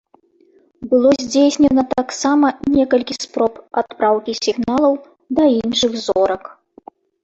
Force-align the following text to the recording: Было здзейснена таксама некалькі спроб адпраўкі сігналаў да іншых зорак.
Было 0.93 1.11
здзейснена 1.23 1.83
таксама 1.95 2.47
некалькі 2.77 3.19
спроб 3.25 3.53
адпраўкі 3.85 4.39
сігналаў 4.43 5.01
да 5.41 5.51
іншых 5.63 5.91
зорак. 6.11 6.43